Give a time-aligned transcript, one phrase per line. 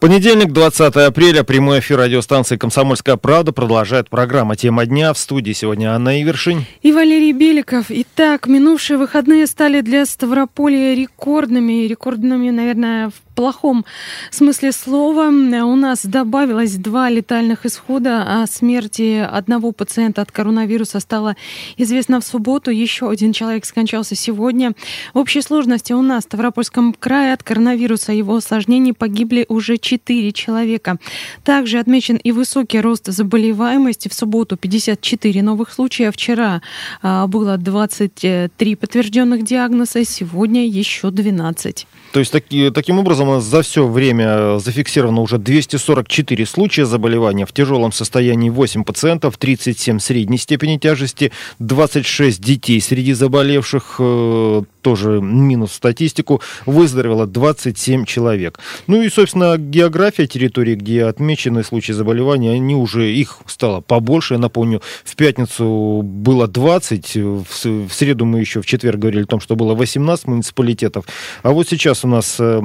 [0.00, 5.12] Понедельник, 20 апреля, прямой эфир радиостанции «Комсомольская правда» продолжает программа «Тема дня».
[5.12, 6.64] В студии сегодня Анна Ивершин.
[6.80, 7.86] И Валерий Беликов.
[7.90, 11.86] Итак, минувшие выходные стали для Ставрополя рекордными.
[11.86, 13.86] Рекордными, наверное, в плохом
[14.30, 15.28] смысле слова.
[15.28, 18.42] У нас добавилось два летальных исхода.
[18.42, 21.36] О смерти одного пациента от коронавируса стало
[21.78, 22.70] известно в субботу.
[22.70, 24.72] Еще один человек скончался сегодня.
[25.14, 30.32] В общей сложности у нас в Ставропольском крае от коронавируса его осложнений погибли уже 4
[30.32, 30.98] человека.
[31.42, 34.08] Также отмечен и высокий рост заболеваемости.
[34.08, 36.10] В субботу 54 новых случая.
[36.10, 36.60] Вчера
[37.00, 40.04] а, было 23 подтвержденных диагноза.
[40.04, 41.86] Сегодня еще 12.
[42.12, 47.46] То есть таки, таким образом за все время зафиксировано уже 244 случая заболевания.
[47.46, 51.30] В тяжелом состоянии 8 пациентов, 37 средней степени тяжести,
[51.60, 58.58] 26 детей среди заболевших, э, тоже минус статистику, выздоровело 27 человек.
[58.86, 64.34] Ну и, собственно, география территории, где отмечены случаи заболевания, они уже, их стало побольше.
[64.34, 69.40] Я напомню, в пятницу было 20, в среду мы еще в четверг говорили о том,
[69.40, 71.04] что было 18 муниципалитетов,
[71.42, 72.60] а вот сейчас у нас э,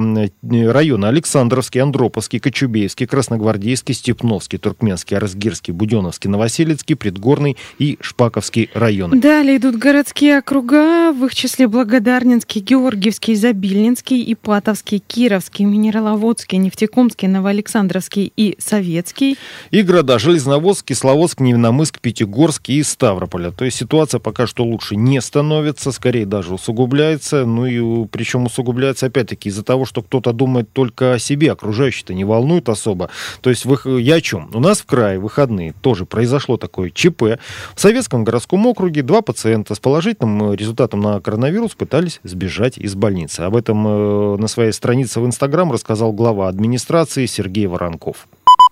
[0.64, 9.20] районы Александровский, Андроповский, Кочубейский, Красногвардейский, Степновский, Туркменский, Арзгирский, Буденовский, Новоселецкий, Предгорный и Шпаковский районы.
[9.20, 18.32] Далее идут городские округа, в их числе Благодарнинский, Георгиевский, Забильнинский, Ипатовский, Кировский, Минераловодский, Нефтекумский, Новоалександровский
[18.36, 19.36] и Советский.
[19.70, 23.50] И города Железноводск, Кисловодск, Невиномыск, Пятигорск и Ставрополя.
[23.50, 27.44] То есть ситуация пока что лучше не становится, скорее даже усугубляется.
[27.44, 32.14] Ну и причем усугубляется опять опять-таки из-за того, что кто-то думает только о себе, окружающие-то
[32.14, 33.10] не волнуют особо.
[33.40, 34.50] То есть вы, я о чем?
[34.52, 37.38] У нас в крае выходные тоже произошло такое ЧП.
[37.74, 43.40] В Советском городском округе два пациента с положительным результатом на коронавирус пытались сбежать из больницы.
[43.40, 48.26] Об этом э, на своей странице в Инстаграм рассказал глава администрации Сергей Воронков.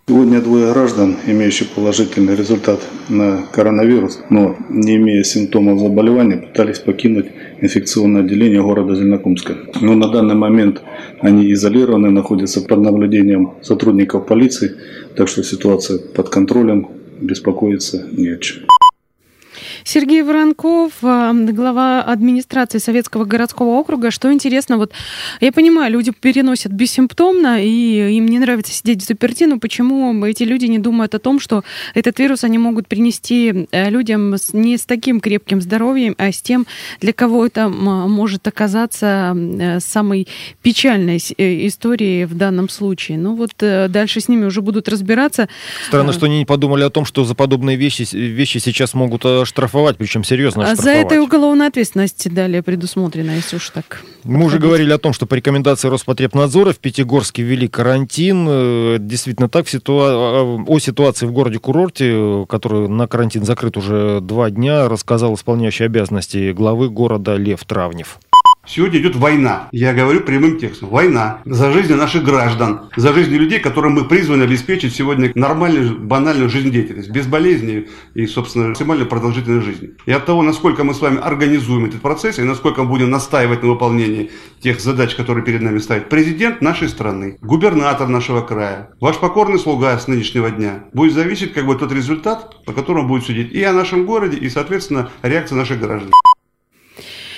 [0.07, 2.79] Сегодня двое граждан, имеющие положительный результат
[3.09, 7.29] на коронавирус, но не имея симптомов заболевания, пытались покинуть
[7.63, 9.57] инфекционное отделение города Зеленокумска.
[9.81, 10.83] Но на данный момент
[11.21, 14.73] они изолированы, находятся под наблюдением сотрудников полиции,
[15.17, 16.89] так что ситуация под контролем,
[17.23, 18.65] беспокоиться не о чем.
[19.85, 24.11] Сергей Воронков, а, глава администрации Советского городского округа.
[24.11, 24.93] Что интересно, вот
[25.41, 30.43] я понимаю, люди переносят бессимптомно, и им не нравится сидеть в заперти, но почему эти
[30.43, 34.87] люди не думают о том, что этот вирус они могут принести э, людям не с
[34.87, 36.67] таким крепким здоровьем, а с тем,
[37.01, 40.27] для кого это может оказаться э, самой
[40.63, 43.19] печальной э, историей в данном случае.
[43.19, 45.51] Ну вот дальше с ними уже будут разбираться.
[45.89, 49.74] Странно, что они не подумали о том, что за подобные вещи, вещи сейчас могут штрафовать
[49.75, 54.03] штрафовать, причем серьезно а За это и уголовная ответственность далее предусмотрена, если уж так.
[54.23, 54.47] Мы подходить.
[54.47, 58.47] уже говорили о том, что по рекомендации Роспотребнадзора в Пятигорске ввели карантин.
[58.49, 60.07] Э, действительно так, ситуа...
[60.09, 66.53] А, о ситуации в городе-курорте, который на карантин закрыт уже два дня, рассказал исполняющий обязанности
[66.53, 68.19] главы города Лев Травнев.
[68.67, 69.69] Сегодня идет война.
[69.73, 70.89] Я говорю прямым текстом.
[70.89, 76.49] Война за жизни наших граждан, за жизни людей, которым мы призваны обеспечить сегодня нормальную, банальную
[76.49, 79.91] жизнедеятельность, без болезней и, собственно, максимально продолжительной жизни.
[80.07, 83.63] И от того, насколько мы с вами организуем этот процесс и насколько мы будем настаивать
[83.63, 84.31] на выполнении
[84.61, 89.99] тех задач, которые перед нами ставит президент нашей страны, губернатор нашего края, ваш покорный слуга
[89.99, 93.75] с нынешнего дня, будет зависеть как бы тот результат, по которому будет судить и о
[93.75, 96.11] нашем городе, и, соответственно, реакция наших граждан.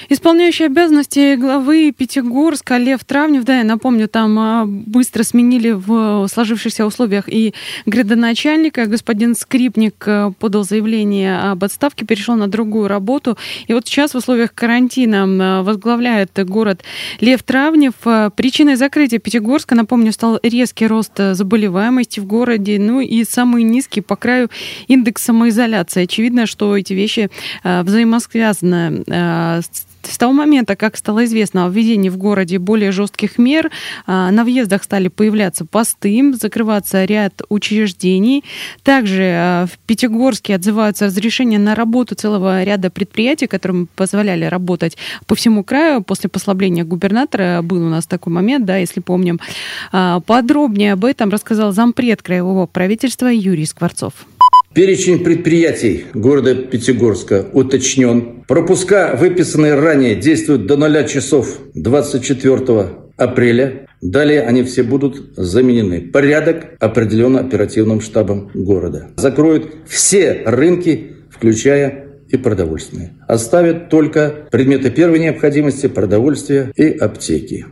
[0.08, 6.86] Исполняющий обязанности главы Пятигорска Лев Травнев, да, я напомню, там а, быстро сменили в сложившихся
[6.86, 7.54] условиях и
[7.86, 8.86] градоначальника.
[8.86, 13.36] Господин Скрипник э, подал заявление об отставке, перешел на другую работу.
[13.66, 16.84] И вот сейчас в условиях карантина возглавляет город
[17.20, 17.94] Лев Травнев.
[18.04, 24.02] Э, причиной закрытия Пятигорска, напомню, стал резкий рост заболеваемости в городе, ну и самый низкий
[24.02, 24.50] по краю
[24.86, 26.04] индекс самоизоляции.
[26.04, 27.28] Очевидно, что эти вещи
[27.64, 29.86] э, взаимосвязаны с
[30.18, 33.70] того момента, как стало известно о введении в городе более жестких мер,
[34.06, 38.44] а, на въездах стали появляться посты, закрываться ряд учреждений.
[38.82, 45.34] Также а, в Пятигорске отзываются разрешения на работу целого ряда предприятий, которым позволяли работать по
[45.34, 46.02] всему краю.
[46.02, 49.40] После послабления губернатора был у нас такой момент, да, если помним.
[49.92, 54.26] А, подробнее об этом рассказал зампред краевого правительства Юрий Скворцов.
[54.76, 58.44] Перечень предприятий города Пятигорска уточнен.
[58.46, 62.86] Пропуска, выписанные ранее, действуют до 0 часов 24
[63.16, 63.86] апреля.
[64.02, 66.02] Далее они все будут заменены.
[66.02, 69.08] Порядок определен оперативным штабом города.
[69.16, 73.14] Закроют все рынки, включая и продовольственные.
[73.26, 77.64] Оставят только предметы первой необходимости, продовольствия и аптеки.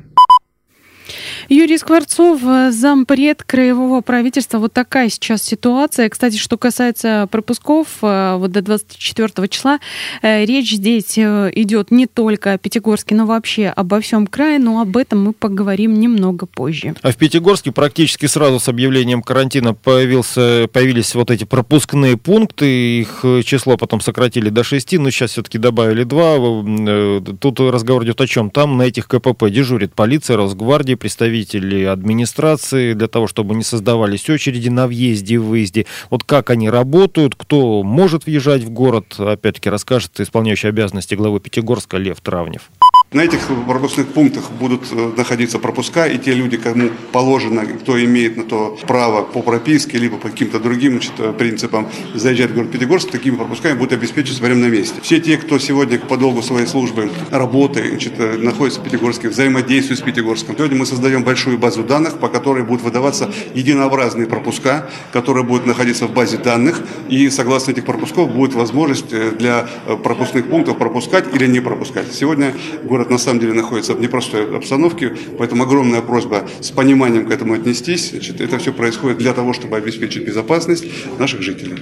[1.49, 4.59] Юрий Скворцов, э, зампред краевого правительства.
[4.59, 6.09] Вот такая сейчас ситуация.
[6.09, 9.79] Кстати, что касается пропусков, э, вот до 24 числа
[10.23, 14.97] э, речь здесь идет не только о Пятигорске, но вообще обо всем крае, но об
[14.97, 16.95] этом мы поговорим немного позже.
[17.03, 23.25] А в Пятигорске практически сразу с объявлением карантина появился, появились вот эти пропускные пункты, их
[23.45, 27.37] число потом сократили до 6, но сейчас все-таки добавили 2.
[27.39, 28.51] Тут разговор идет о чем?
[28.51, 34.69] Там на этих КПП дежурит полиция, Росгвардия, представители администрации, для того, чтобы не создавались очереди
[34.69, 35.87] на въезде и выезде.
[36.11, 41.97] Вот как они работают, кто может въезжать в город, опять-таки расскажет исполняющий обязанности главы Пятигорска
[41.97, 42.71] Лев Травнев.
[43.15, 48.37] На этих пропускных пунктах будут э, находиться пропуска, и те люди, кому положено, кто имеет
[48.37, 52.73] на то право по прописке, либо по каким-то другим значит, э, принципам заезжать в город
[52.73, 54.97] Пятигорск, такими пропусками будут обеспечиваться прямо на месте.
[55.01, 60.01] Все те, кто сегодня по долгу своей службы работы, значит, э, находится в Пятигорске, взаимодействует
[60.01, 65.45] с Пятигорском, сегодня мы создаем большую базу данных, по которой будут выдаваться единообразные пропуска, которые
[65.45, 69.69] будут находиться в базе данных, и согласно этих пропусков будет возможность для
[70.03, 72.13] пропускных пунктов пропускать или не пропускать.
[72.13, 72.53] Сегодня
[72.83, 77.31] город город на самом деле находится в непростой обстановке, поэтому огромная просьба с пониманием к
[77.31, 78.11] этому отнестись.
[78.11, 80.85] Значит, это все происходит для того, чтобы обеспечить безопасность
[81.19, 81.79] наших жителей.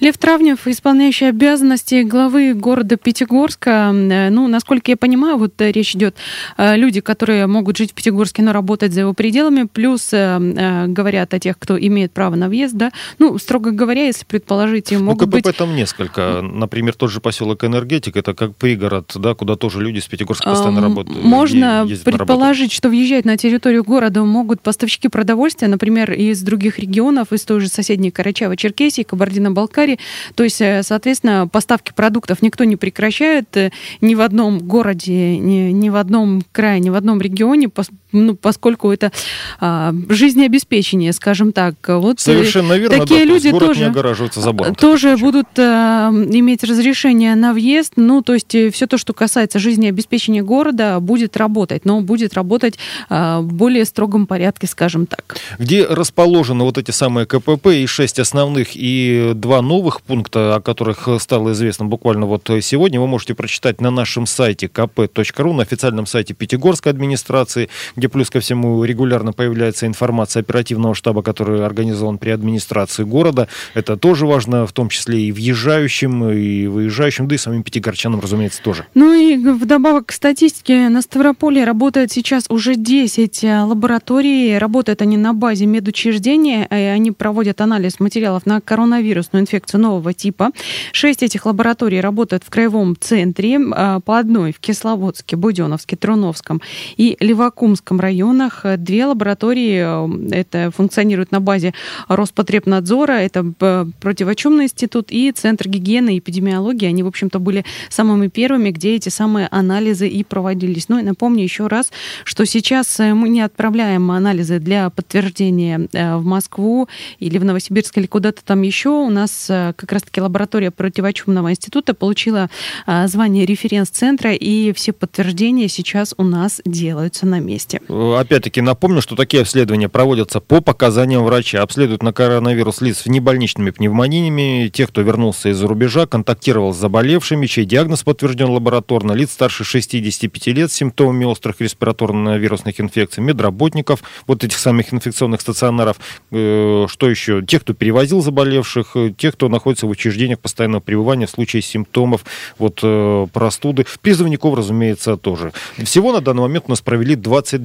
[0.00, 3.92] Лев Травнев, исполняющий обязанности главы города Пятигорска.
[3.92, 6.16] Э, ну, насколько я понимаю, вот э, речь идет
[6.56, 11.38] э, люди, которые могут жить в Пятигорске, но работать за его пределами, плюс говорят о
[11.38, 12.90] тех, кто имеет право на въезд, да.
[13.18, 15.56] Ну, строго говоря, если предположить, ну, могут ну, КПП быть...
[15.56, 16.40] там несколько.
[16.42, 20.80] Например, тот же поселок Энергетик, это как пригород, да, куда тоже люди с Пятигорска постоянно
[20.80, 21.24] работают.
[21.24, 27.44] Можно предположить, что въезжать на территорию города могут поставщики продовольствия, например, из других регионов, из
[27.44, 29.98] той же соседней Карачаева-Черкесии, Кабардино-Балкарии, Болгарии.
[30.34, 33.70] То есть, э, соответственно, поставки продуктов никто не прекращает э,
[34.00, 37.68] ни в одном городе, ни, ни в одном крае, ни в одном регионе,
[38.12, 39.12] ну, поскольку это
[39.60, 41.74] а, жизнеобеспечение, скажем так.
[41.86, 42.98] Вот э, Совершенно верно.
[42.98, 44.74] Такие да, люди город тоже, не огораживается забором.
[44.74, 47.94] Тоже будут а, иметь разрешение на въезд.
[47.96, 53.40] Ну, то есть все то, что касается жизнеобеспечения города, будет работать, но будет работать а,
[53.40, 55.36] в более строгом порядке, скажем так.
[55.58, 61.08] Где расположены вот эти самые КПП и шесть основных, и два новых пункта, о которых
[61.18, 66.34] стало известно буквально вот сегодня, вы можете прочитать на нашем сайте kp.ru, на официальном сайте
[66.34, 73.04] Пятигорской администрации, где плюс ко всему регулярно появляется информация оперативного штаба, который организован при администрации
[73.04, 73.48] города.
[73.74, 78.62] Это тоже важно, в том числе и въезжающим, и выезжающим, да и самим пятигорчанам, разумеется,
[78.62, 78.86] тоже.
[78.94, 84.58] Ну и вдобавок к статистике, на Ставрополе работает сейчас уже 10 лабораторий.
[84.58, 90.50] Работают они на базе медучреждения, и они проводят анализ материалов на коронавирусную инфекцию нового типа.
[90.92, 96.60] Шесть этих лабораторий работают в краевом центре, а, по одной в Кисловодске, Буденовске, Труновском
[96.96, 98.64] и Левакумском районах.
[98.78, 101.74] Две лаборатории э, это функционируют на базе
[102.08, 106.86] Роспотребнадзора, это э, противочумный институт и Центр гигиены и эпидемиологии.
[106.86, 110.88] Они, в общем-то, были самыми первыми, где эти самые анализы и проводились.
[110.88, 111.90] Ну и напомню еще раз,
[112.24, 116.88] что сейчас э, мы не отправляем анализы для подтверждения в Москву
[117.18, 118.90] или в Новосибирск или куда-то там еще.
[118.90, 122.50] У нас Э, как раз-таки лаборатория противочумного института получила
[122.86, 127.75] э, звание референс-центра, и все подтверждения сейчас у нас делаются на месте.
[127.88, 131.62] Э, опять-таки напомню, что такие обследования проводятся по показаниям врача.
[131.62, 137.46] Обследуют на коронавирус лиц с небольничными пневмониями, тех, кто вернулся из-за рубежа, контактировал с заболевшими,
[137.46, 144.44] чей диагноз подтвержден лабораторно, лиц старше 65 лет с симптомами острых респираторно-вирусных инфекций, медработников, вот
[144.44, 145.96] этих самых инфекционных стационаров,
[146.30, 151.62] что еще, тех, кто перевозил заболевших, тех, кто находится в учреждениях постоянного пребывания в случае
[151.62, 152.24] симптомов
[152.58, 153.86] вот, э, простуды.
[154.00, 155.52] Призывников, разумеется, тоже.
[155.82, 157.14] Всего на данный момент у нас провели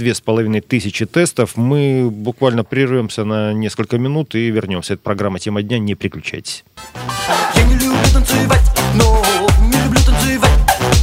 [0.01, 1.55] 22,5 тысячи тестов.
[1.55, 4.93] Мы буквально прервемся на несколько минут и вернемся.
[4.93, 5.79] Это программа «Тема дня».
[5.79, 6.63] Не переключайтесь.
[7.55, 8.61] Я не люблю танцевать,
[8.95, 9.21] но
[9.67, 10.51] не люблю танцевать,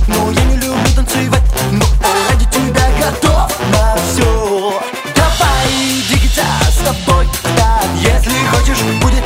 [0.08, 1.86] но я не люблю танцевать, но
[2.28, 4.80] ради тебя готов на все.
[5.14, 5.68] Давай
[6.08, 7.26] двигаться с тобой,
[7.56, 9.17] да, если хочешь, будет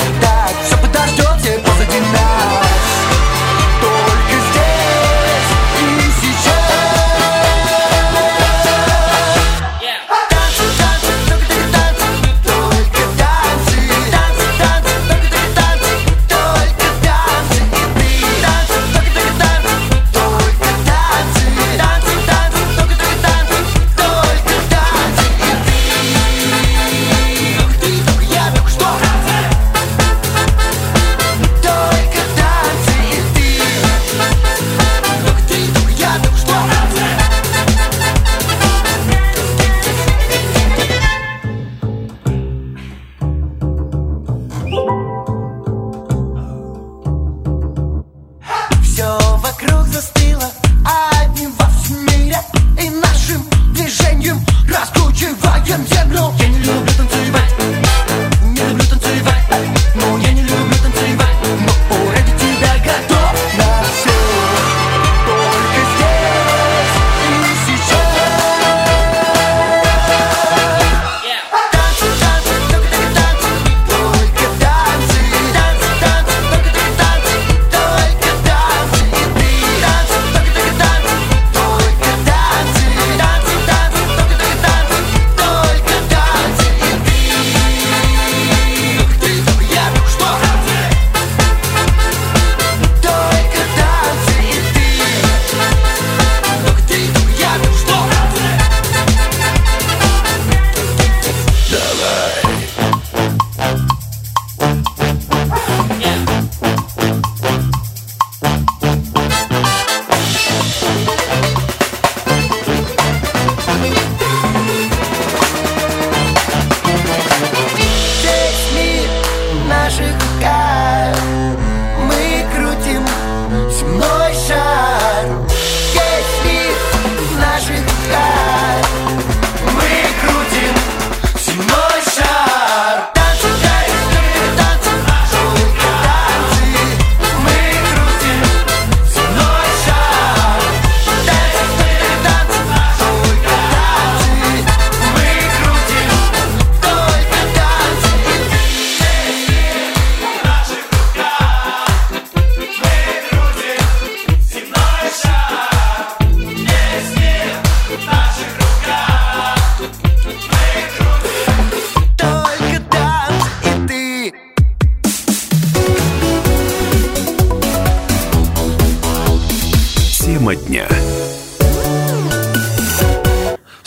[170.43, 170.89] Тема дня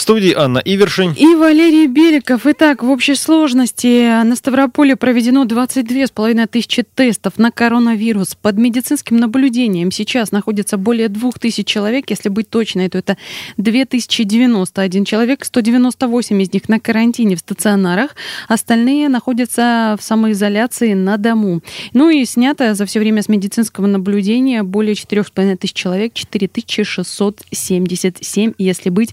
[0.05, 1.13] студии Анна Ивершин.
[1.13, 2.45] И Валерий Беликов.
[2.45, 8.35] Итак, в общей сложности на Ставрополе проведено 22,5 тысячи тестов на коронавирус.
[8.39, 12.11] Под медицинским наблюдением сейчас находится более 2000 человек.
[12.11, 13.17] Если быть точной, то это
[13.57, 15.43] 2091 человек.
[15.43, 18.15] 198 из них на карантине в стационарах.
[18.47, 21.61] Остальные находятся в самоизоляции на дому.
[21.93, 26.13] Ну и снято за все время с медицинского наблюдения более 4,5 тысяч человек.
[26.13, 29.09] 4677, если быть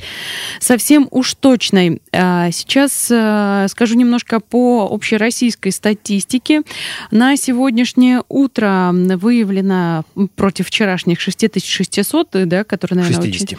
[0.61, 2.03] совсем совсем уж точной.
[2.13, 6.63] А, сейчас э, скажу немножко по общероссийской статистике.
[7.13, 13.49] На сегодняшнее утро выявлено против вчерашних 6600, да, которые, наверное, 60.
[13.53, 13.59] Очень,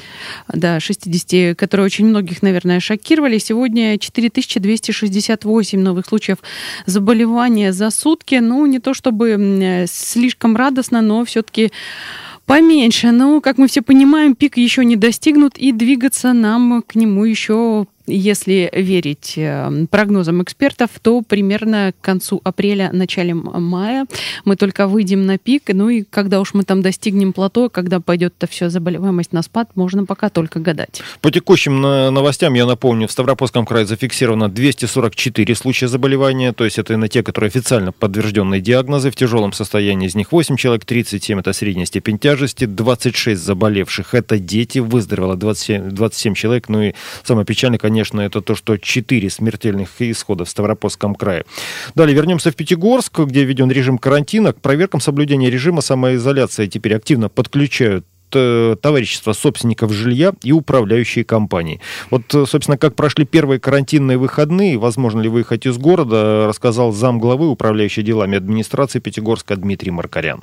[0.50, 3.38] да, 60, которые очень многих, наверное, шокировали.
[3.38, 6.40] Сегодня 4268 новых случаев
[6.86, 8.36] заболевания за сутки.
[8.36, 11.72] Ну, не то чтобы слишком радостно, но все-таки
[12.46, 13.12] Поменьше.
[13.12, 17.88] Но, как мы все понимаем, пик еще не достигнут, и двигаться нам к нему еще
[18.06, 24.06] если верить э, прогнозам экспертов, то примерно к концу апреля, начале мая
[24.46, 25.64] мы только выйдем на пик.
[25.70, 29.70] Ну и когда уж мы там достигнем плато, когда пойдет это все заболеваемость на спад,
[29.76, 31.02] можно пока только гадать.
[31.22, 36.98] По текущим новостям, я напомню, в Ставропольском крае зафиксировано 244 случая заболевания, то есть это
[36.98, 39.12] на те, которые официально подтвержденные диагнозы.
[39.12, 44.38] В тяжелом состоянии из них 8 человек, 37 это средняя степень тяжести, 26 заболевших это
[44.40, 46.70] дети, выздоровело 27, 27 человек.
[46.70, 46.94] Ну и
[47.24, 51.46] самое печальное, конечно, конечно, это то, что 4 смертельных исхода в Ставропольском крае.
[51.94, 54.52] Далее вернемся в Пятигорск, где введен режим карантина.
[54.52, 61.82] К проверкам соблюдения режима самоизоляции теперь активно подключают э, товарищества собственников жилья и управляющие компании.
[62.10, 67.20] Вот, э, собственно, как прошли первые карантинные выходные, возможно ли выехать из города, рассказал зам
[67.20, 70.42] главы управляющей делами администрации Пятигорска Дмитрий Маркарян.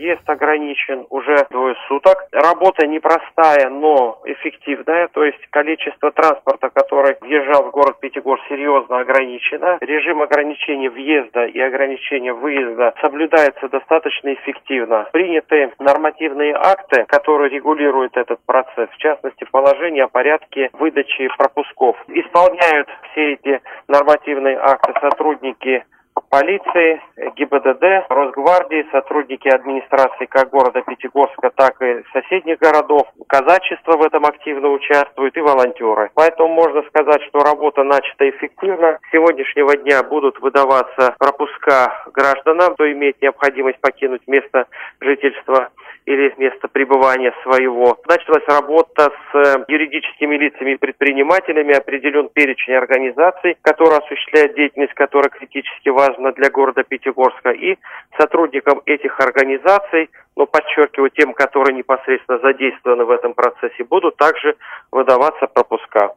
[0.00, 2.24] Въезд ограничен уже двое суток.
[2.32, 5.08] Работа непростая, но эффективная.
[5.08, 9.76] То есть количество транспорта, который въезжал в город Пятигорск, серьезно ограничено.
[9.82, 15.06] Режим ограничения въезда и ограничения выезда соблюдается достаточно эффективно.
[15.12, 18.88] Приняты нормативные акты, которые регулируют этот процесс.
[18.88, 22.02] В частности, положение о порядке выдачи пропусков.
[22.08, 25.84] Исполняют все эти нормативные акты сотрудники
[26.30, 27.02] полиции,
[27.36, 33.02] ГИБДД, Росгвардии, сотрудники администрации как города Пятигорска, так и соседних городов.
[33.26, 36.10] Казачество в этом активно участвует и волонтеры.
[36.14, 38.98] Поэтому можно сказать, что работа начата эффективно.
[39.08, 44.66] С сегодняшнего дня будут выдаваться пропуска гражданам, кто имеет необходимость покинуть место
[45.00, 45.70] жительства
[46.06, 47.98] или место пребывания своего.
[48.08, 55.30] Началась работа с э, юридическими лицами и предпринимателями, определен перечень организаций, которые осуществляют деятельность, которая
[55.30, 57.50] критически важна для города Пятигорска.
[57.50, 57.76] И
[58.18, 64.56] сотрудникам этих организаций, но подчеркиваю, тем, которые непосредственно задействованы в этом процессе, будут также
[64.90, 66.10] выдаваться пропуска.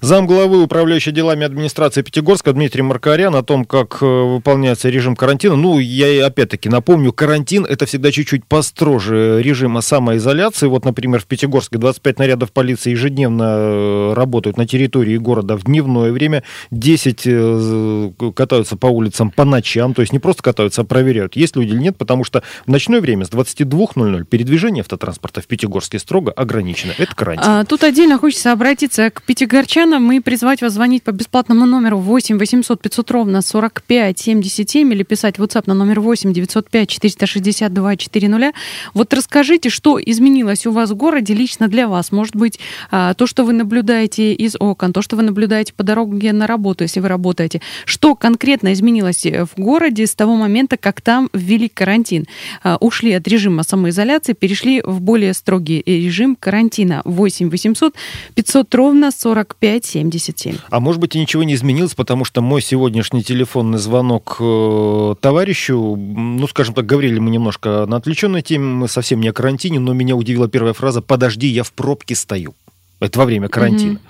[0.00, 5.56] Зам главы управляющей делами администрации Пятигорска Дмитрий Маркарян о том, как э, выполняется режим карантина.
[5.56, 10.66] Ну, я опять-таки напомню, карантин это всегда чуть-чуть построже режима самоизоляции.
[10.66, 16.12] Вот, например, в Пятигорске 25 нарядов полиции ежедневно э, работают на территории города в дневное
[16.12, 16.42] время.
[16.70, 19.94] 10 э, катаются по улицам по ночам.
[19.94, 23.00] То есть не просто катаются, а проверяют, есть люди или нет, потому что в ночное
[23.00, 26.92] время с 22.00 передвижение автотранспорта в Пятигорске строго ограничено.
[26.98, 27.46] Это карантин.
[27.46, 31.98] А, тут отдельно хочется обратиться к пятигорчанам Татьяна, мы призвать вас звонить по бесплатному номеру
[31.98, 37.96] 8 800 500 ровно 45 77 или писать в WhatsApp на номер 8 905 462
[37.96, 38.52] 400.
[38.94, 42.10] Вот расскажите, что изменилось у вас в городе лично для вас?
[42.10, 42.58] Может быть,
[42.90, 46.84] а, то, что вы наблюдаете из окон, то, что вы наблюдаете по дороге на работу,
[46.84, 47.60] если вы работаете.
[47.84, 52.24] Что конкретно изменилось в городе с того момента, как там ввели карантин?
[52.62, 57.02] А, ушли от режима самоизоляции, перешли в более строгий режим карантина.
[57.04, 57.94] 8 800
[58.34, 60.56] 500 ровно 45 7577.
[60.70, 65.96] А может быть и ничего не изменилось, потому что мой сегодняшний телефонный звонок э, товарищу,
[65.96, 69.92] ну, скажем так, говорили мы немножко на отвлеченной теме, мы совсем не о карантине, но
[69.92, 72.54] меня удивила первая фраза «подожди, я в пробке стою».
[72.98, 73.92] Это во время карантина.
[73.92, 74.00] Угу.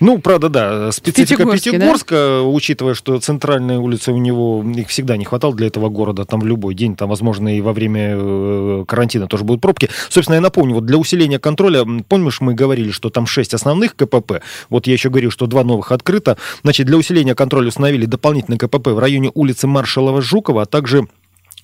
[0.00, 2.42] Ну, правда, да, специфика Пятигорска, да?
[2.42, 6.74] учитывая, что центральные улицы у него, их всегда не хватало для этого города, там любой
[6.74, 9.90] день, там, возможно, и во время э, карантина тоже будут пробки.
[10.08, 14.42] Собственно, я напомню, вот для усиления контроля, помнишь, мы говорили, что там 6 основных КПП,
[14.70, 18.88] вот я еще говорил, что два новых открыто, значит, для усиления контроля установили дополнительный КПП
[18.88, 21.06] в районе улицы Маршалова-Жукова, а также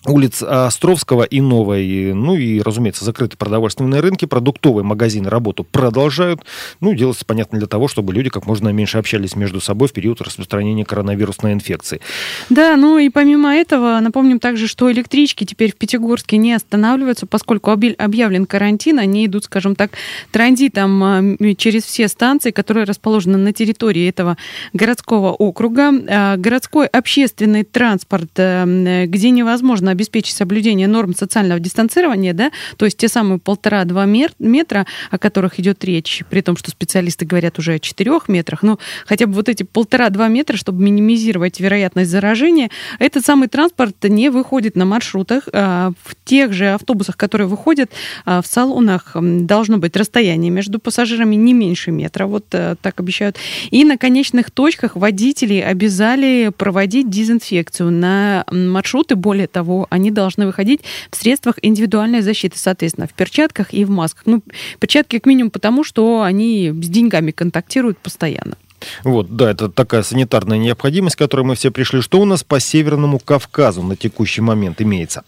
[0.07, 2.13] улиц Островского и Новой.
[2.15, 6.41] Ну и, разумеется, закрыты продовольственные рынки, продуктовые магазины работу продолжают.
[6.81, 10.21] Ну, делается, понятно, для того, чтобы люди как можно меньше общались между собой в период
[10.21, 12.01] распространения коронавирусной инфекции.
[12.49, 17.71] Да, ну и помимо этого, напомним также, что электрички теперь в Пятигорске не останавливаются, поскольку
[17.71, 19.91] объявлен карантин, они идут, скажем так,
[20.31, 24.37] транзитом а, через все станции, которые расположены на территории этого
[24.73, 25.93] городского округа.
[26.09, 32.97] А, городской общественный транспорт, э, где невозможно обеспечить соблюдение норм социального дистанцирования, да, то есть
[32.97, 37.79] те самые полтора-два метра, о которых идет речь, при том, что специалисты говорят уже о
[37.79, 43.49] четырех метрах, но хотя бы вот эти полтора-два метра, чтобы минимизировать вероятность заражения, этот самый
[43.49, 45.49] транспорт не выходит на маршрутах.
[45.53, 47.91] А, в тех же автобусах, которые выходят
[48.25, 53.37] а, в салонах, должно быть расстояние между пассажирами не меньше метра, вот э, так обещают.
[53.71, 59.17] И на конечных точках водители обязали проводить дезинфекцию на маршруты.
[59.17, 64.23] Более того, они должны выходить в средствах индивидуальной защиты, соответственно, в перчатках и в масках.
[64.27, 64.43] Ну,
[64.81, 68.57] перчатки как минимум потому, что они с деньгами контактируют постоянно.
[69.05, 72.01] Вот, да, это такая санитарная необходимость, к которой мы все пришли.
[72.01, 75.25] Что у нас по Северному Кавказу на текущий момент имеется?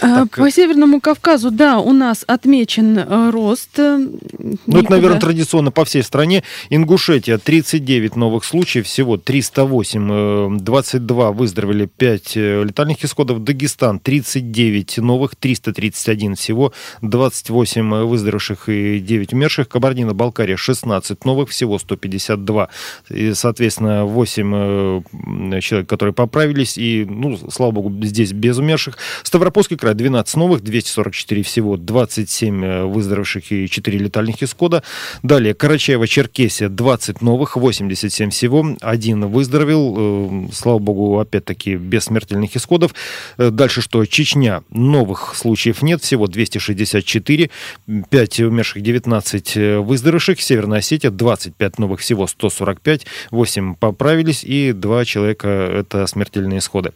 [0.00, 3.78] А, так, по э, Северному Кавказу, да, у нас отмечен э, рост.
[3.78, 3.98] Э,
[4.66, 6.42] ну, это, наверное, традиционно по всей стране.
[6.70, 13.44] Ингушетия 39 новых случаев, всего 308, 22 выздоровели, 5 летальных исходов.
[13.44, 19.68] Дагестан 39 новых, 331 всего, 28 выздоровевших и 9 умерших.
[19.68, 22.68] Кабардино-Балкария 16 новых, всего 152
[23.08, 28.98] и, соответственно, 8 э, человек, которые поправились, и, ну, слава богу, здесь без умерших.
[29.22, 34.82] Ставропольский край 12 новых, 244 всего, 27 э, выздоровевших и 4 летальных исхода.
[35.22, 42.94] Далее Карачаево-Черкесия 20 новых, 87 всего, один выздоровел, э, слава богу, опять-таки без смертельных исходов.
[43.36, 44.04] Дальше что?
[44.06, 44.62] Чечня.
[44.70, 47.50] Новых случаев нет, всего 264,
[48.10, 50.40] 5 умерших, 19 выздоровевших.
[50.40, 56.92] Северная Осетия 25 новых, всего 140 45, 8 поправились, и 2 человека– это смертельные исходы.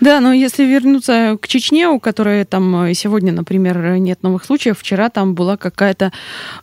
[0.00, 5.08] Да, но если вернуться к Чечне, у которой там сегодня, например, нет новых случаев, вчера
[5.08, 6.12] там была какая-то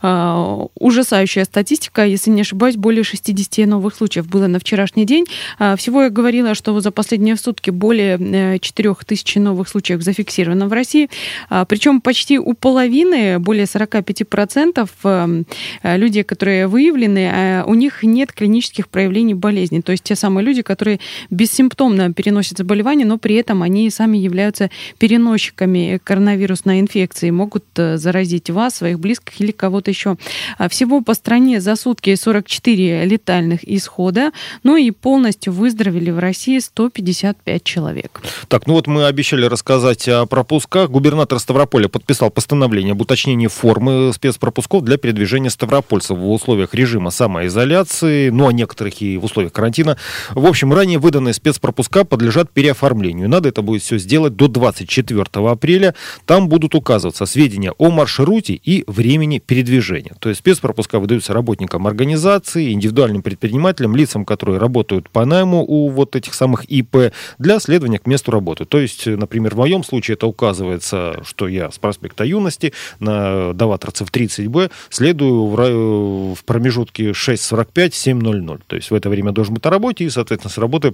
[0.01, 5.25] э, ужасающая статистика, если не ошибаюсь, более 60 новых случаев было на вчерашний день.
[5.59, 10.73] Э, всего я говорила, что за последние сутки более 4 э, новых случаев зафиксировано в
[10.73, 11.09] России,
[11.49, 18.31] э, причем почти у половины, более 45% э, людей, которые выявлены, э, у них нет
[18.31, 18.44] клинических
[18.89, 19.81] проявлений болезни.
[19.81, 24.69] То есть те самые люди, которые бессимптомно переносят заболевание, но при этом они сами являются
[24.97, 30.17] переносчиками коронавирусной инфекции, могут э, заразить вас, своих близких или кого-то еще.
[30.57, 34.31] А всего по стране за сутки 44 летальных исхода,
[34.63, 38.21] ну и полностью выздоровели в России 155 человек.
[38.47, 40.89] Так, ну вот мы обещали рассказать о пропусках.
[40.89, 48.29] Губернатор Ставрополя подписал постановление об уточнении формы спецпропусков для передвижения ставропольцев в условиях режима самоизоляции,
[48.35, 49.97] ну а некоторых и в условиях карантина.
[50.31, 53.29] В общем, ранее выданные спецпропуска подлежат переоформлению.
[53.29, 55.95] Надо это будет все сделать до 24 апреля.
[56.25, 60.13] Там будут указываться сведения о маршруте и времени передвижения.
[60.19, 66.15] То есть спецпропуска выдаются работникам организации, индивидуальным предпринимателям, лицам, которые работают по найму у вот
[66.15, 68.65] этих самых ИП для следования к месту работы.
[68.65, 74.09] То есть, например, в моем случае это указывается, что я с проспекта Юности на Даваторцев
[74.11, 78.61] 30Б следую в, в промежутке 6.45-7 7.00.
[78.67, 80.93] То есть в это время должен быть на работе, и, соответственно, с работы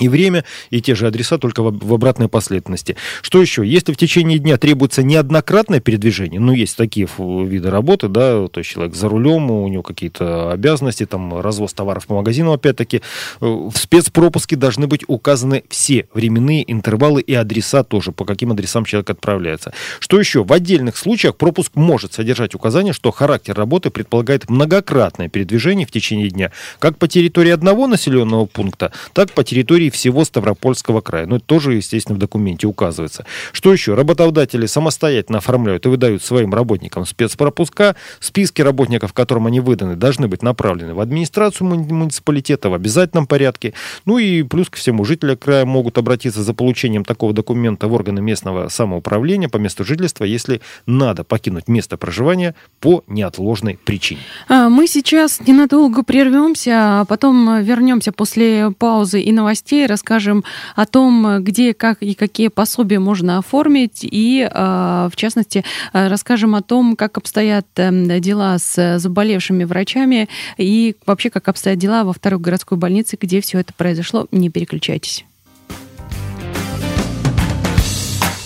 [0.00, 2.96] и время, и те же адреса, только в, обратной последовательности.
[3.22, 3.66] Что еще?
[3.66, 8.70] Если в течение дня требуется неоднократное передвижение, ну, есть такие виды работы, да, то есть
[8.70, 13.00] человек за рулем, у него какие-то обязанности, там, развоз товаров по магазину, опять-таки, э,
[13.40, 19.10] в спецпропуске должны быть указаны все временные интервалы и адреса тоже, по каким адресам человек
[19.10, 19.72] отправляется.
[20.00, 20.44] Что еще?
[20.44, 26.28] В отдельных случаях пропуск может содержать указание, что характер работы предполагает многократное передвижение в течение
[26.28, 31.26] дня, как по территории одного населенного пункта, так по территории территории всего Ставропольского края.
[31.26, 33.24] Ну, это тоже, естественно, в документе указывается.
[33.52, 33.94] Что еще?
[33.94, 37.96] Работодатели самостоятельно оформляют и выдают своим работникам спецпропуска.
[38.20, 43.74] Списки работников, которым они выданы, должны быть направлены в администрацию муниципалитета в обязательном порядке.
[44.06, 48.20] Ну и плюс ко всему, жители края могут обратиться за получением такого документа в органы
[48.20, 54.20] местного самоуправления по месту жительства, если надо покинуть место проживания по неотложной причине.
[54.48, 60.86] А, мы сейчас ненадолго прервемся, а потом вернемся после паузы и новостей новостей, расскажем о
[60.86, 66.96] том, где, как и какие пособия можно оформить, и, а, в частности, расскажем о том,
[66.96, 72.78] как обстоят эм, дела с заболевшими врачами и вообще, как обстоят дела во второй городской
[72.78, 74.26] больнице, где все это произошло.
[74.32, 75.24] Не переключайтесь.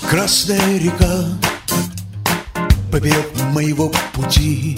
[0.09, 1.25] Красная река
[2.91, 4.77] поперек моего пути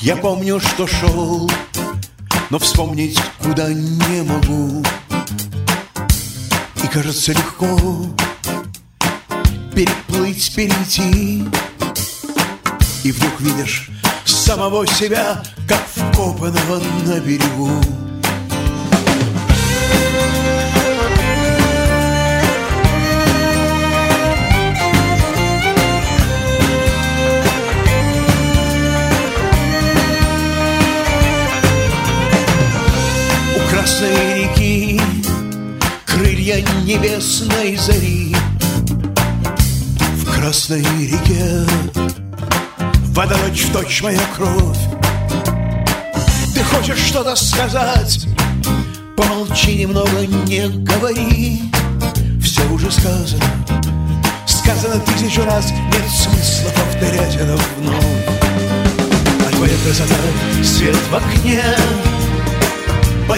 [0.00, 1.50] Я помню, что шел,
[2.50, 4.84] но вспомнить куда не могу.
[6.82, 7.78] И кажется легко
[9.74, 11.44] переплыть, перейти.
[13.04, 13.90] И вдруг видишь
[14.24, 17.70] самого себя, как вкопанного на берегу
[33.98, 35.00] Красной реки
[36.06, 38.36] Крылья небесной зари.
[40.18, 41.66] В Красной реке
[43.06, 44.78] Вода точь точь моя кровь.
[46.54, 48.24] Ты хочешь что-то сказать?
[49.16, 51.62] Помолчи немного, не говори.
[52.40, 53.42] Все уже сказано.
[54.46, 58.04] Сказано тысячу раз Нет смысла повторять это вновь.
[59.44, 60.14] А твоя красота
[60.62, 61.64] Свет в окне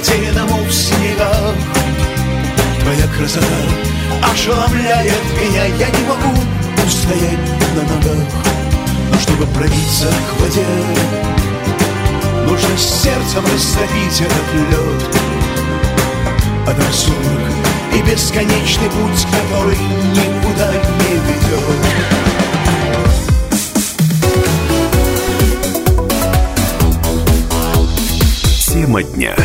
[0.01, 1.55] потерянному в снегах.
[2.81, 3.47] Твоя красота
[4.33, 5.65] ошеломляет меня.
[5.65, 6.33] Я не могу
[6.87, 7.39] устоять
[7.77, 8.29] на ногах.
[9.13, 10.65] Но чтобы пробиться к воде
[12.47, 15.17] Нужно сердцем растопить этот лед.
[16.67, 17.53] А там сумрак
[17.93, 19.77] и бесконечный путь Который
[20.15, 21.81] никуда не ведет.
[28.67, 29.37] Тема дня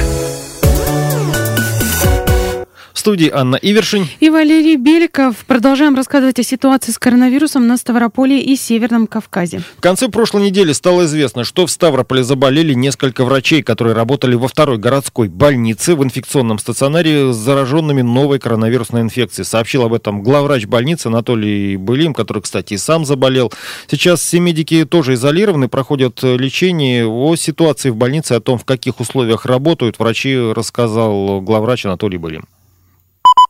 [3.05, 5.45] студии Анна Ивершин и Валерий Беликов.
[5.45, 9.61] Продолжаем рассказывать о ситуации с коронавирусом на Ставрополе и Северном Кавказе.
[9.77, 14.47] В конце прошлой недели стало известно, что в Ставрополе заболели несколько врачей, которые работали во
[14.47, 19.45] второй городской больнице в инфекционном стационаре с зараженными новой коронавирусной инфекцией.
[19.45, 23.53] Сообщил об этом главврач больницы Анатолий Былим, который, кстати, и сам заболел.
[23.85, 27.05] Сейчас все медики тоже изолированы, проходят лечение.
[27.05, 32.45] О ситуации в больнице, о том, в каких условиях работают врачи, рассказал главврач Анатолий Былим.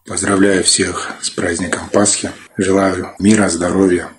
[0.07, 2.29] Поздравляю всех с праздником Пасхи.
[2.57, 4.09] Желаю мира, здоровья,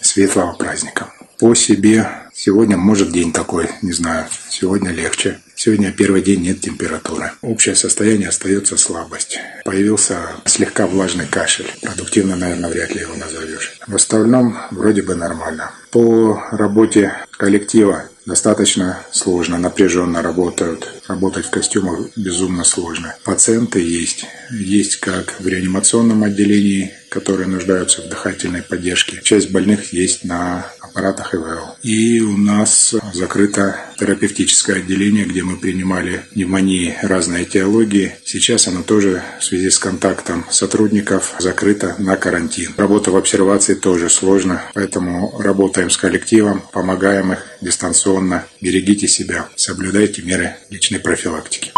[0.00, 1.12] светлого праздника.
[1.40, 5.40] По себе сегодня может день такой, не знаю, сегодня легче.
[5.56, 7.32] Сегодня первый день нет температуры.
[7.42, 9.40] Общее состояние остается слабость.
[9.64, 11.72] Появился слегка влажный кашель.
[11.82, 13.80] Продуктивно, наверное, вряд ли его назовешь.
[13.88, 15.72] В остальном вроде бы нормально.
[15.90, 21.02] По работе коллектива достаточно сложно, напряженно работают.
[21.06, 23.16] Работать в костюмах безумно сложно.
[23.24, 24.26] Пациенты есть.
[24.50, 29.20] Есть как в реанимационном отделении, которые нуждаются в дыхательной поддержке.
[29.22, 31.76] Часть больных есть на аппаратах ИВЛ.
[31.84, 38.16] И у нас закрыто терапевтическое отделение, где мы принимали пневмонии разной этиологии.
[38.24, 42.74] Сейчас оно тоже в связи с контактом сотрудников закрыто на карантин.
[42.76, 48.44] Работа в обсервации тоже сложно, поэтому работаем с коллективом, помогаем их дистанционно.
[48.60, 51.72] Берегите себя, соблюдайте меры личной профилактики.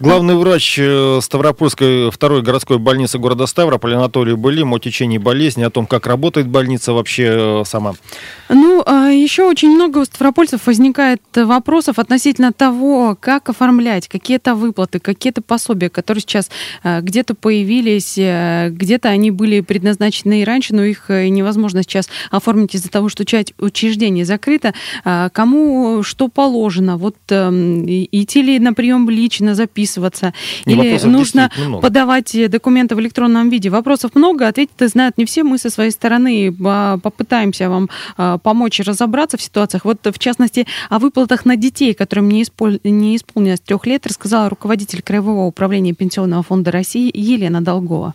[0.00, 5.68] Главный врач э, Ставропольской второй городской больницы города Ставрополь Анатолий Былим о течении болезни, о
[5.68, 7.92] том, как работает больница вообще э, сама.
[8.48, 15.00] Ну, а еще очень много у ставропольцев возникает вопросов относительно того, как оформлять какие-то выплаты,
[15.00, 16.50] какие-то пособия, которые сейчас
[16.82, 22.88] э, где-то появились, где-то они были предназначены и раньше, но их невозможно сейчас оформить из-за
[22.88, 24.72] того, что часть учреждений закрыто.
[25.04, 26.96] А кому что положено?
[26.96, 30.32] Вот эм, идти ли на прием лично записывать записываться,
[30.64, 31.50] и или нужно
[31.82, 33.70] подавать документы в электронном виде.
[33.70, 35.42] Вопросов много, ответить знают не все.
[35.42, 39.84] Мы со своей стороны а, попытаемся вам а, помочь разобраться в ситуациях.
[39.84, 42.78] Вот, в частности, о выплатах на детей, которым не, испол...
[42.84, 48.14] не исполнилось трех лет, рассказала руководитель Краевого управления Пенсионного фонда России Елена Долгова.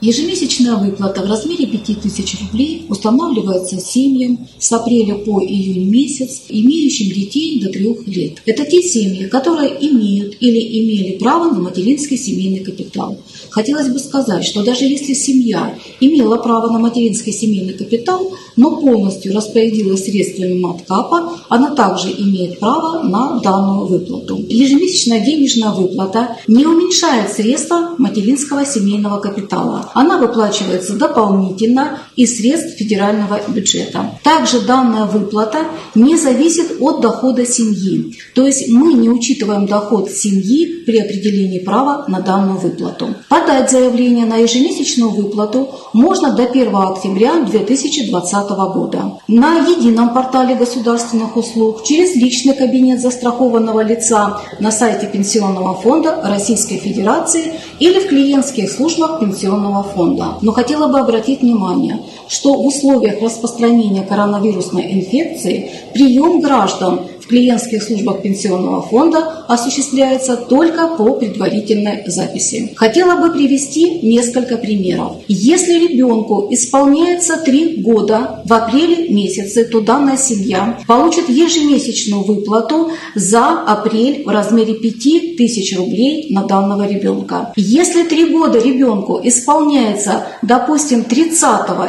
[0.00, 7.60] Ежемесячная выплата в размере 5000 рублей устанавливается семьям с апреля по июнь месяц, имеющим детей
[7.60, 8.42] до 3 лет.
[8.46, 13.18] Это те семьи, которые имеют или имели право на материнский семейный капитал.
[13.50, 19.34] Хотелось бы сказать, что даже если семья имела право на материнский семейный капитал, но полностью
[19.34, 24.36] распорядилась средствами маткапа, она также имеет право на данную выплату.
[24.48, 29.89] Ежемесячная денежная выплата не уменьшает средства материнского семейного капитала.
[29.94, 34.18] Она выплачивается дополнительно из средств федерального бюджета.
[34.22, 35.58] Также данная выплата
[35.94, 38.16] не зависит от дохода семьи.
[38.34, 43.14] То есть мы не учитываем доход семьи при определении права на данную выплату.
[43.28, 49.18] Подать заявление на ежемесячную выплату можно до 1 октября 2020 года.
[49.28, 56.76] На едином портале государственных услуг через личный кабинет застрахованного лица на сайте Пенсионного фонда Российской
[56.76, 60.36] Федерации или в клиентских службах пенсионного фонда.
[60.42, 68.22] Но хотела бы обратить внимание, что в условиях распространения коронавирусной инфекции прием граждан клиентских службах
[68.22, 72.72] пенсионного фонда осуществляется только по предварительной записи.
[72.76, 75.16] Хотела бы привести несколько примеров.
[75.28, 83.62] Если ребенку исполняется 3 года в апреле месяце, то данная семья получит ежемесячную выплату за
[83.62, 87.52] апрель в размере 5000 рублей на данного ребенка.
[87.56, 91.42] Если 3 года ребенку исполняется, допустим, 30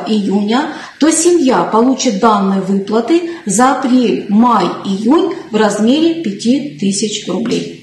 [0.07, 7.80] июня, то семья получит данные выплаты за апрель, май, июнь в размере 5000 рублей.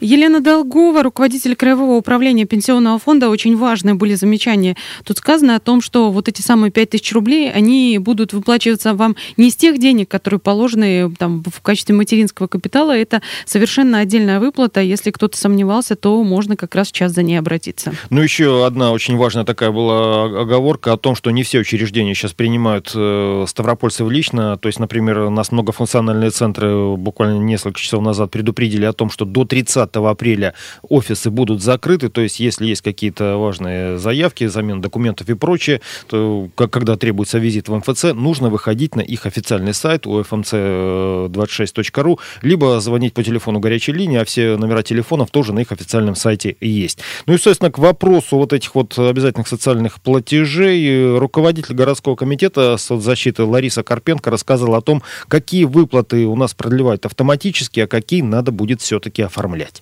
[0.00, 4.76] Елена Долгова, руководитель Краевого управления Пенсионного фонда, очень важные были замечания.
[5.04, 9.16] Тут сказано о том, что вот эти самые 5 тысяч рублей, они будут выплачиваться вам
[9.36, 12.96] не из тех денег, которые положены там, в качестве материнского капитала.
[12.96, 14.80] Это совершенно отдельная выплата.
[14.80, 17.92] Если кто-то сомневался, то можно как раз сейчас за ней обратиться.
[18.08, 22.32] Ну, еще одна очень важная такая была оговорка о том, что не все учреждения сейчас
[22.32, 24.56] принимают э, ставропольцев лично.
[24.56, 29.26] То есть, например, у нас многофункциональные центры буквально несколько часов назад предупредили о том, что
[29.26, 35.28] до 30 апреля офисы будут закрыты, то есть если есть какие-то важные заявки, замен документов
[35.28, 42.18] и прочее, то когда требуется визит в МФЦ, нужно выходить на их официальный сайт ufmc26.ru,
[42.42, 46.56] либо звонить по телефону горячей линии, а все номера телефонов тоже на их официальном сайте
[46.60, 46.98] есть.
[47.26, 53.44] Ну и, собственно, к вопросу вот этих вот обязательных социальных платежей, руководитель городского комитета соцзащиты
[53.44, 58.80] Лариса Карпенко рассказывала о том, какие выплаты у нас продлевают автоматически, а какие надо будет
[58.80, 59.79] все-таки оформлять.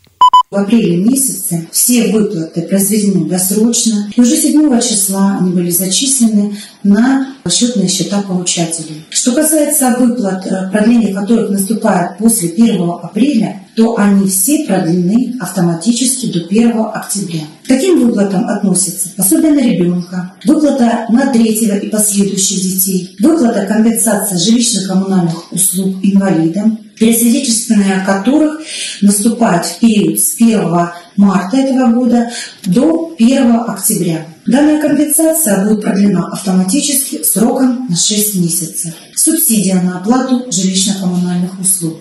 [0.50, 7.34] В апреле месяце все выплаты произведены досрочно, и уже 7 числа они были зачислены на
[7.50, 9.04] счетные счета получателей.
[9.10, 16.32] Что касается выплат, э, продление которых наступает после 1 апреля, то они все продлены автоматически
[16.32, 17.42] до 1 октября.
[17.64, 24.38] К таким выплатам относятся пособие на ребенка, выплата на третьего и последующих детей, выплата компенсация
[24.38, 28.60] жилищно-коммунальных услуг инвалидам, пересвидетельствование которых
[29.02, 32.30] наступает в период с 1 марта этого года
[32.64, 34.26] до 1 октября.
[34.46, 38.94] Данная компенсация будет продлена автоматически сроком на 6 месяцев.
[39.14, 42.00] Субсидия на оплату жилищно-коммунальных услуг.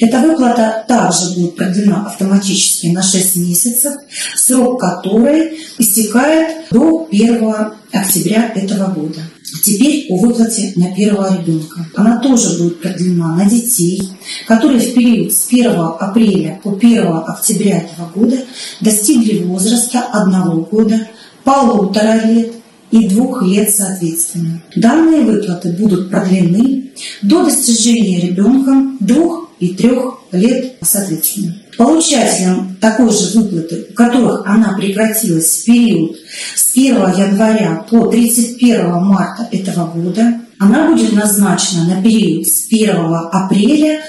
[0.00, 3.94] Эта выплата также будет продлена автоматически на 6 месяцев,
[4.36, 7.54] срок которой истекает до 1
[7.92, 9.20] октября этого года.
[9.62, 11.86] Теперь о выплате на первого ребенка.
[11.94, 14.08] Она тоже будет продлена на детей,
[14.46, 18.38] которые в период с 1 апреля по 1 октября этого года
[18.80, 21.08] достигли возраста одного года,
[21.44, 22.52] полутора лет
[22.90, 24.62] и двух лет соответственно.
[24.76, 31.56] Данные выплаты будут продлены до достижения ребенком двух и трех лет соответственно.
[31.76, 36.16] Получателям такой же выплаты, у которых она прекратилась в период
[36.54, 42.90] с 1 января по 31 марта этого года, она будет назначена на период с 1
[43.32, 44.00] апреля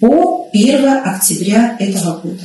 [0.00, 2.44] по 1 октября этого года.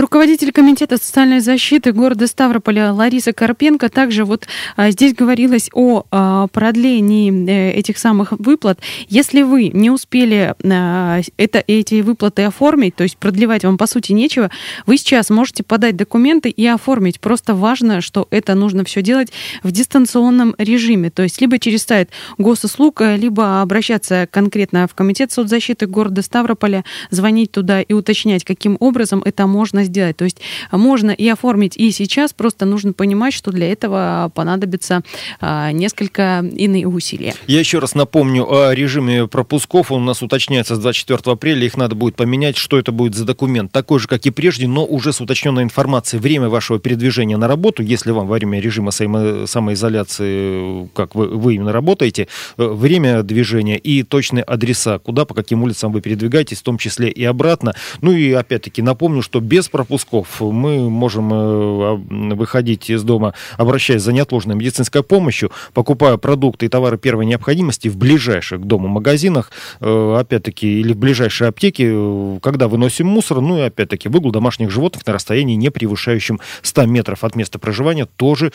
[0.00, 6.46] Руководитель Комитета социальной защиты города Ставрополя Лариса Карпенко также вот а, здесь говорилось о а,
[6.46, 8.78] продлении э, этих самых выплат.
[9.08, 14.12] Если вы не успели а, это, эти выплаты оформить, то есть продлевать вам по сути
[14.12, 14.50] нечего,
[14.86, 17.20] вы сейчас можете подать документы и оформить.
[17.20, 19.30] Просто важно, что это нужно все делать
[19.62, 22.08] в дистанционном режиме, то есть либо через сайт
[22.38, 29.22] госуслуг, либо обращаться конкретно в Комитет соцзащиты города Ставрополя, звонить туда и уточнять, каким образом
[29.26, 29.89] это можно сделать.
[29.90, 30.38] То есть
[30.70, 35.02] можно и оформить и сейчас, просто нужно понимать, что для этого понадобится
[35.40, 37.34] а, несколько иные усилия.
[37.46, 39.90] Я еще раз напомню о режиме пропусков.
[39.90, 41.64] Он у нас уточняется с 24 апреля.
[41.64, 42.56] Их надо будет поменять.
[42.56, 43.72] Что это будет за документ?
[43.72, 46.20] Такой же, как и прежде, но уже с уточненной информацией.
[46.20, 51.72] Время вашего передвижения на работу, если вам во время режима самоизоляции, как вы, вы именно
[51.72, 56.76] работаете, э, время движения и точные адреса, куда, по каким улицам вы передвигаетесь, в том
[56.76, 57.74] числе и обратно.
[58.02, 64.12] Ну и опять-таки напомню, что без пропусков мы можем э, выходить из дома, обращаясь за
[64.12, 70.16] неотложной медицинской помощью, покупая продукты и товары первой необходимости в ближайших к дому магазинах, э,
[70.18, 75.06] опять-таки, или в ближайшей аптеке, э, когда выносим мусор, ну и опять-таки выгул домашних животных
[75.06, 78.52] на расстоянии, не превышающем 100 метров от места проживания, тоже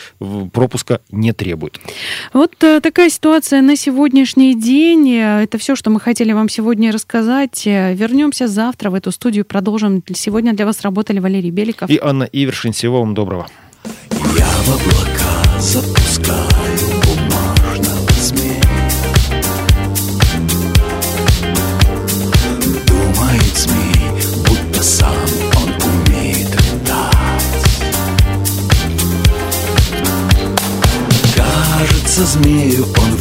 [0.51, 1.79] пропуска не требует.
[2.33, 5.11] Вот такая ситуация на сегодняшний день.
[5.13, 7.65] Это все, что мы хотели вам сегодня рассказать.
[7.65, 10.03] Вернемся завтра в эту студию, продолжим.
[10.13, 12.71] Сегодня для вас работать работали Валерий Беликов и Анна Ивершин.
[12.71, 13.47] Всего вам доброго.
[14.11, 18.61] Я в облака запускаю бумажного змея.
[22.87, 23.95] Думает змей,
[24.47, 25.15] будто сам
[25.57, 25.69] он
[26.09, 27.65] умеет летать.
[31.35, 33.14] Кажется, змею он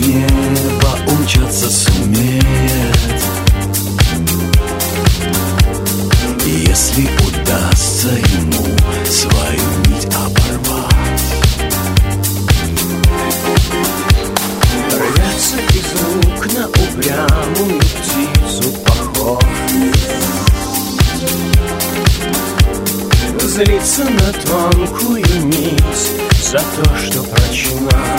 [23.55, 26.11] злиться на тонкую нить
[26.43, 28.19] За то, что прочла.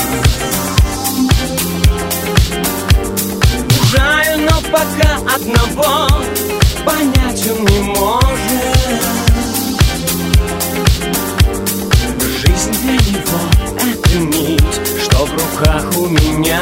[3.92, 6.08] Жаль, но пока одного
[6.86, 9.04] Понять он не может.
[12.40, 13.40] Жизнь для него—
[13.76, 16.62] это нить Что в руках у меня.